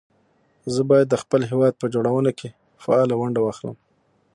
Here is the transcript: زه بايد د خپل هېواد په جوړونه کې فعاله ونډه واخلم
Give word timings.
زه 0.73 0.81
بايد 0.89 1.07
د 1.09 1.15
خپل 1.23 1.41
هېواد 1.51 1.73
په 1.77 1.85
جوړونه 1.93 2.31
کې 2.39 2.49
فعاله 2.83 3.15
ونډه 3.17 3.39
واخلم 3.43 3.75